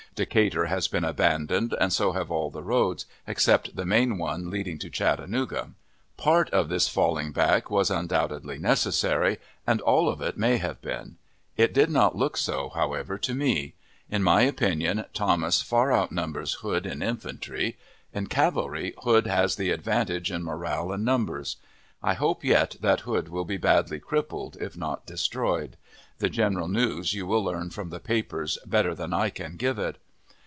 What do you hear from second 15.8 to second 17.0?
outnumbers Hood